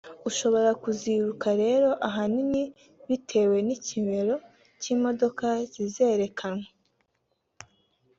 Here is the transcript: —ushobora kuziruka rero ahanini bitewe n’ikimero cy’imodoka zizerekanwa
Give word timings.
—ushobora 0.29 0.71
kuziruka 0.83 1.47
rero 1.63 1.89
ahanini 2.07 2.63
bitewe 3.09 3.57
n’ikimero 3.67 4.35
cy’imodoka 4.81 5.45
zizerekanwa 5.71 6.67